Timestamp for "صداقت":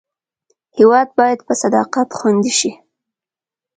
1.61-2.09